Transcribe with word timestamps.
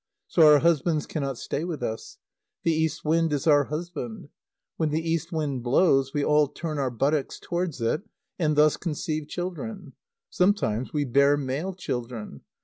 So 0.27 0.47
our 0.51 0.57
husbands 0.61 1.05
cannot 1.05 1.37
stay 1.37 1.63
with 1.63 1.83
us. 1.83 2.17
The 2.63 2.71
east 2.71 3.05
wind 3.05 3.31
is 3.31 3.45
our 3.45 3.65
husband. 3.65 4.29
When 4.77 4.89
the 4.89 5.07
east 5.07 5.31
wind 5.31 5.61
blows, 5.61 6.11
we 6.11 6.25
all 6.25 6.47
turn 6.47 6.79
our 6.79 6.89
buttocks 6.89 7.39
towards 7.39 7.79
it, 7.81 8.01
and 8.39 8.55
thus 8.55 8.77
conceive 8.77 9.27
children. 9.27 9.93
Sometimes 10.31 10.91
we 10.91 11.05
bear 11.05 11.37
male 11.37 11.75
children. 11.75 12.41